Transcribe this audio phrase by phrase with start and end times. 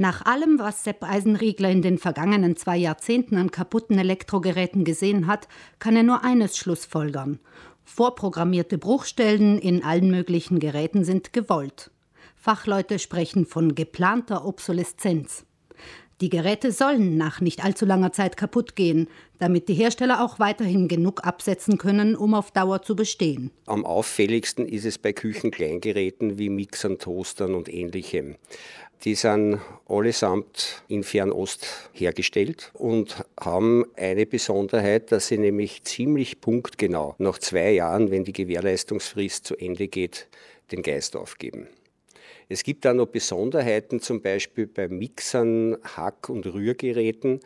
[0.00, 5.46] Nach allem, was Sepp Eisenriegler in den vergangenen zwei Jahrzehnten an kaputten Elektrogeräten gesehen hat,
[5.78, 7.38] kann er nur eines schlussfolgern.
[7.84, 11.90] Vorprogrammierte Bruchstellen in allen möglichen Geräten sind gewollt.
[12.34, 15.44] Fachleute sprechen von geplanter Obsoleszenz.
[16.20, 19.08] Die Geräte sollen nach nicht allzu langer Zeit kaputt gehen,
[19.38, 23.50] damit die Hersteller auch weiterhin genug absetzen können, um auf Dauer zu bestehen.
[23.64, 28.36] Am auffälligsten ist es bei Küchenkleingeräten wie Mixern, Toastern und ähnlichem.
[29.04, 37.14] Die sind allesamt in Fernost hergestellt und haben eine Besonderheit, dass sie nämlich ziemlich punktgenau
[37.16, 40.28] nach zwei Jahren, wenn die Gewährleistungsfrist zu Ende geht,
[40.70, 41.68] den Geist aufgeben.
[42.52, 47.38] Es gibt da noch Besonderheiten, zum Beispiel bei Mixern, Hack- und Rührgeräten.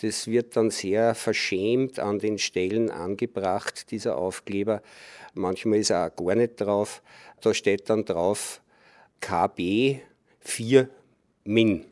[0.00, 4.82] Das wird dann sehr verschämt an den Stellen angebracht, dieser Aufkleber.
[5.32, 7.02] Manchmal ist er auch gar nicht drauf.
[7.40, 8.60] Da steht dann drauf
[9.20, 10.00] KB
[10.40, 10.88] 4
[11.44, 11.84] Min.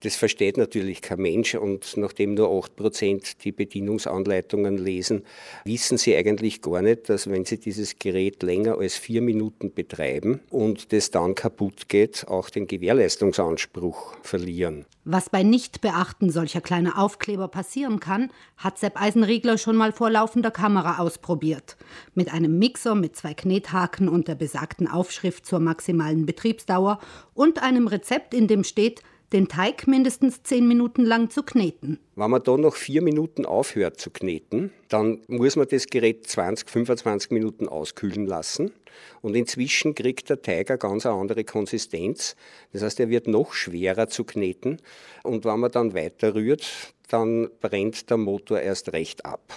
[0.00, 5.24] Das versteht natürlich kein Mensch und nachdem nur 8% die Bedienungsanleitungen lesen,
[5.64, 10.40] wissen sie eigentlich gar nicht, dass wenn sie dieses Gerät länger als vier Minuten betreiben
[10.50, 14.84] und das dann kaputt geht, auch den Gewährleistungsanspruch verlieren.
[15.04, 20.50] Was bei Nichtbeachten solcher kleiner Aufkleber passieren kann, hat Sepp Eisenriegler schon mal vor laufender
[20.50, 21.76] Kamera ausprobiert.
[22.14, 27.00] Mit einem Mixer mit zwei Knethaken und der besagten Aufschrift zur maximalen Betriebsdauer
[27.34, 31.98] und einem Rezept, in dem steht, den Teig mindestens zehn Minuten lang zu kneten.
[32.16, 36.68] Wenn man da noch vier Minuten aufhört zu kneten, dann muss man das Gerät 20,
[36.68, 38.72] 25 Minuten auskühlen lassen.
[39.20, 42.36] Und inzwischen kriegt der Teig eine ganz andere Konsistenz.
[42.72, 44.78] Das heißt, er wird noch schwerer zu kneten.
[45.22, 49.52] Und wenn man dann weiter rührt, dann brennt der Motor erst recht ab.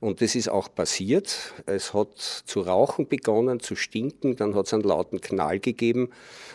[0.00, 1.54] Und das ist auch passiert.
[1.66, 6.10] Es hat zu rauchen begonnen, zu stinken, dann hat es einen lauten Knall gegeben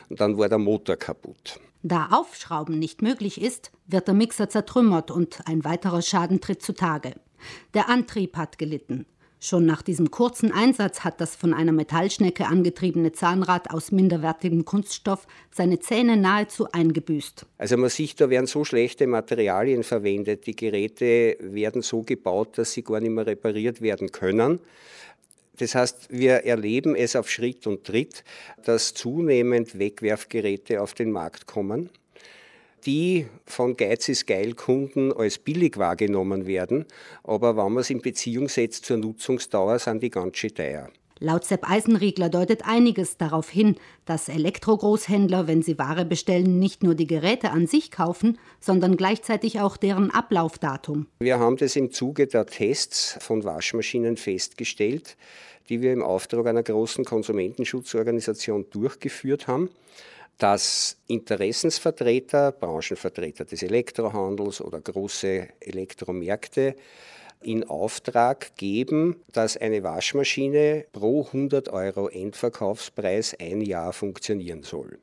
[0.09, 1.59] und dann war der Motor kaputt.
[1.83, 7.13] Da Aufschrauben nicht möglich ist, wird der Mixer zertrümmert und ein weiterer Schaden tritt zutage.
[7.73, 9.05] Der Antrieb hat gelitten.
[9.43, 15.25] Schon nach diesem kurzen Einsatz hat das von einer Metallschnecke angetriebene Zahnrad aus minderwertigem Kunststoff
[15.49, 17.47] seine Zähne nahezu eingebüßt.
[17.57, 20.45] Also man sieht, da werden so schlechte Materialien verwendet.
[20.45, 24.59] Die Geräte werden so gebaut, dass sie gar nicht mehr repariert werden können.
[25.57, 28.23] Das heißt, wir erleben es auf Schritt und Tritt,
[28.63, 31.89] dass zunehmend Wegwerfgeräte auf den Markt kommen,
[32.85, 36.85] die von Geiz ist geil Kunden als billig wahrgenommen werden,
[37.23, 40.89] aber wenn man es in Beziehung setzt zur Nutzungsdauer, sind die ganz schön teuer.
[41.23, 46.95] Laut Sepp Eisenriegler deutet einiges darauf hin, dass Elektrogroßhändler, wenn sie Ware bestellen, nicht nur
[46.95, 51.05] die Geräte an sich kaufen, sondern gleichzeitig auch deren Ablaufdatum.
[51.19, 55.15] Wir haben das im Zuge der Tests von Waschmaschinen festgestellt,
[55.69, 59.69] die wir im Auftrag einer großen Konsumentenschutzorganisation durchgeführt haben
[60.37, 66.75] dass Interessensvertreter, Branchenvertreter des Elektrohandels oder große Elektromärkte
[67.41, 74.99] in Auftrag geben, dass eine Waschmaschine pro 100 Euro Endverkaufspreis ein Jahr funktionieren soll.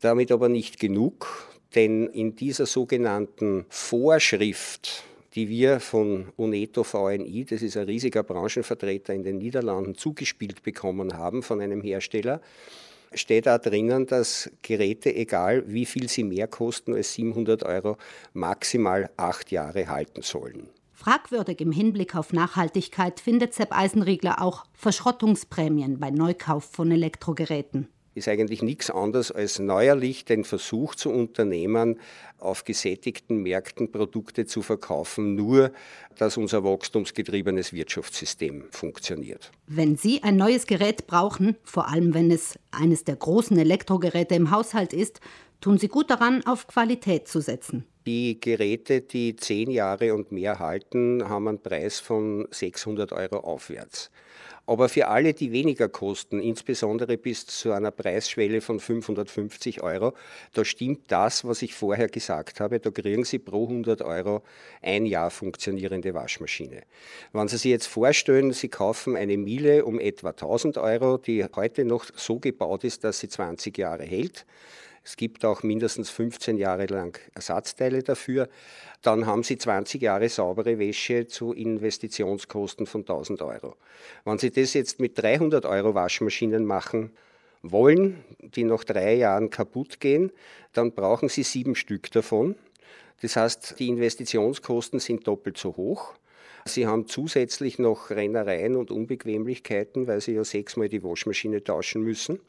[0.00, 5.04] Damit aber nicht genug, denn in dieser sogenannten Vorschrift,
[5.34, 11.16] die wir von UNETO VNI, das ist ein riesiger Branchenvertreter in den Niederlanden, zugespielt bekommen
[11.16, 12.40] haben von einem Hersteller,
[13.14, 17.96] steht da drinnen, dass Geräte, egal wie viel sie mehr kosten als 700 Euro,
[18.32, 20.68] maximal acht Jahre halten sollen.
[21.02, 28.28] Fragwürdig im Hinblick auf Nachhaltigkeit findet Sepp Eisenriegler auch Verschrottungsprämien bei Neukauf von Elektrogeräten ist
[28.28, 31.98] eigentlich nichts anderes als neuerlich den Versuch zu unternehmen,
[32.38, 35.72] auf gesättigten Märkten Produkte zu verkaufen, nur
[36.18, 39.50] dass unser wachstumsgetriebenes Wirtschaftssystem funktioniert.
[39.66, 44.50] Wenn Sie ein neues Gerät brauchen, vor allem wenn es eines der großen Elektrogeräte im
[44.50, 45.20] Haushalt ist,
[45.62, 47.86] tun Sie gut daran, auf Qualität zu setzen.
[48.04, 54.10] Die Geräte, die zehn Jahre und mehr halten, haben einen Preis von 600 Euro aufwärts.
[54.64, 60.14] Aber für alle, die weniger kosten, insbesondere bis zu einer Preisschwelle von 550 Euro,
[60.52, 62.78] da stimmt das, was ich vorher gesagt habe.
[62.78, 64.42] Da kriegen Sie pro 100 Euro
[64.80, 66.82] ein Jahr funktionierende Waschmaschine.
[67.32, 71.84] Wenn Sie sich jetzt vorstellen, Sie kaufen eine Miele um etwa 1000 Euro, die heute
[71.84, 74.46] noch so gebaut ist, dass sie 20 Jahre hält,
[75.04, 78.48] es gibt auch mindestens 15 Jahre lang Ersatzteile dafür.
[79.02, 83.76] Dann haben Sie 20 Jahre saubere Wäsche zu Investitionskosten von 1000 Euro.
[84.24, 87.10] Wenn Sie das jetzt mit 300 Euro Waschmaschinen machen
[87.62, 90.30] wollen, die nach drei Jahren kaputt gehen,
[90.72, 92.54] dann brauchen Sie sieben Stück davon.
[93.22, 96.14] Das heißt, die Investitionskosten sind doppelt so hoch.
[96.64, 102.40] Sie haben zusätzlich noch Rennereien und Unbequemlichkeiten, weil sie ja sechsmal die Waschmaschine tauschen müssen.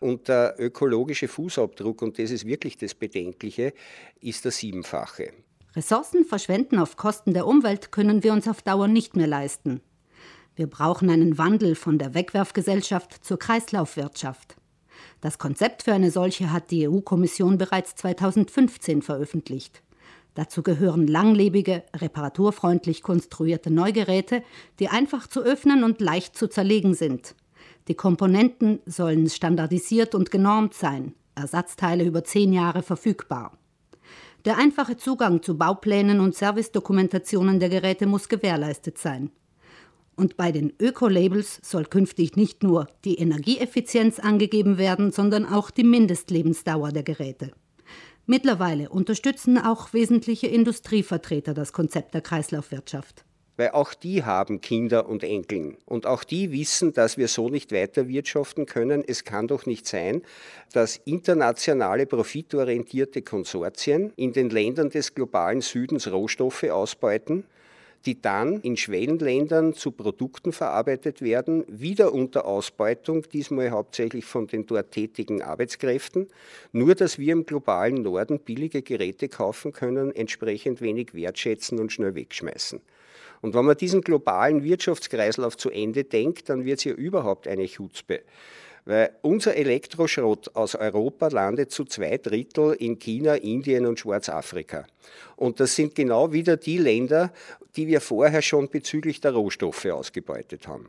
[0.00, 3.72] Und der ökologische Fußabdruck, und das ist wirklich das Bedenkliche,
[4.20, 5.32] ist der siebenfache.
[5.74, 9.80] Ressourcen verschwenden auf Kosten der Umwelt können wir uns auf Dauer nicht mehr leisten.
[10.56, 14.56] Wir brauchen einen Wandel von der Wegwerfgesellschaft zur Kreislaufwirtschaft.
[15.20, 19.82] Das Konzept für eine solche hat die EU-Kommission bereits 2015 veröffentlicht.
[20.34, 24.42] Dazu gehören langlebige, reparaturfreundlich konstruierte Neugeräte,
[24.80, 27.36] die einfach zu öffnen und leicht zu zerlegen sind.
[27.86, 33.56] Die Komponenten sollen standardisiert und genormt sein, Ersatzteile über zehn Jahre verfügbar.
[34.44, 39.30] Der einfache Zugang zu Bauplänen und Servicedokumentationen der Geräte muss gewährleistet sein.
[40.16, 45.84] Und bei den Öko-Labels soll künftig nicht nur die Energieeffizienz angegeben werden, sondern auch die
[45.84, 47.52] Mindestlebensdauer der Geräte.
[48.26, 53.24] Mittlerweile unterstützen auch wesentliche Industrievertreter das Konzept der Kreislaufwirtschaft.
[53.56, 55.76] Weil auch die haben Kinder und Enkeln.
[55.84, 59.04] Und auch die wissen, dass wir so nicht weiter wirtschaften können.
[59.06, 60.22] Es kann doch nicht sein,
[60.72, 67.44] dass internationale profitorientierte Konsortien in den Ländern des globalen Südens Rohstoffe ausbeuten
[68.06, 74.66] die dann in Schwellenländern zu Produkten verarbeitet werden, wieder unter Ausbeutung, diesmal hauptsächlich von den
[74.66, 76.28] dort tätigen Arbeitskräften,
[76.72, 82.14] nur dass wir im globalen Norden billige Geräte kaufen können, entsprechend wenig wertschätzen und schnell
[82.14, 82.80] wegschmeißen.
[83.40, 87.66] Und wenn man diesen globalen Wirtschaftskreislauf zu Ende denkt, dann wird es hier überhaupt eine
[87.66, 88.22] Chutzpe.
[88.86, 94.86] Weil unser Elektroschrott aus Europa landet zu zwei Drittel in China, Indien und Schwarzafrika.
[95.36, 97.32] Und das sind genau wieder die Länder,
[97.76, 100.88] die wir vorher schon bezüglich der Rohstoffe ausgebeutet haben.